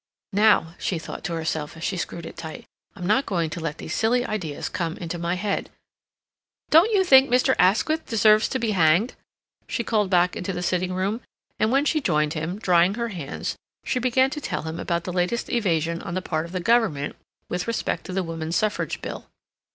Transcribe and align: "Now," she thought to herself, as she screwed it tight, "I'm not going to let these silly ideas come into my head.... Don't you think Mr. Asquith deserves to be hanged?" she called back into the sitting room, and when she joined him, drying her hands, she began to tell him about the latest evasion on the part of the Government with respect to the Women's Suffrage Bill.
"Now," 0.33 0.73
she 0.79 0.97
thought 0.97 1.23
to 1.25 1.33
herself, 1.35 1.77
as 1.77 1.83
she 1.83 1.95
screwed 1.95 2.25
it 2.25 2.35
tight, 2.35 2.65
"I'm 2.95 3.05
not 3.05 3.27
going 3.27 3.51
to 3.51 3.59
let 3.59 3.77
these 3.77 3.93
silly 3.93 4.25
ideas 4.25 4.67
come 4.67 4.97
into 4.97 5.19
my 5.19 5.35
head.... 5.35 5.69
Don't 6.71 6.91
you 6.91 7.03
think 7.03 7.29
Mr. 7.29 7.55
Asquith 7.59 8.03
deserves 8.07 8.49
to 8.49 8.57
be 8.57 8.71
hanged?" 8.71 9.13
she 9.67 9.83
called 9.83 10.09
back 10.09 10.35
into 10.35 10.53
the 10.53 10.63
sitting 10.63 10.91
room, 10.93 11.21
and 11.59 11.71
when 11.71 11.85
she 11.85 12.01
joined 12.01 12.33
him, 12.33 12.57
drying 12.57 12.95
her 12.95 13.09
hands, 13.09 13.55
she 13.83 13.99
began 13.99 14.31
to 14.31 14.41
tell 14.41 14.63
him 14.63 14.79
about 14.79 15.03
the 15.03 15.13
latest 15.13 15.51
evasion 15.51 16.01
on 16.01 16.15
the 16.15 16.21
part 16.23 16.47
of 16.47 16.51
the 16.51 16.59
Government 16.61 17.15
with 17.47 17.67
respect 17.67 18.03
to 18.05 18.11
the 18.11 18.23
Women's 18.23 18.55
Suffrage 18.55 19.03
Bill. 19.03 19.27